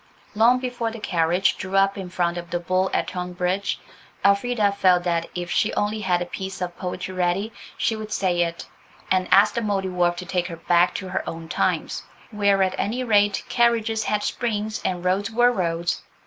[0.33, 3.79] Long before the carriage drew up in front of the "Bull" at Tonbridge,
[4.25, 8.41] Elfrida felt that if she only had a piece of poetry ready she would say
[8.41, 8.65] it,
[9.11, 12.01] and ask the Mouldiwarp to take her back to her own times,
[12.31, 16.01] where, at any rate, carriages had springs and roads were roads.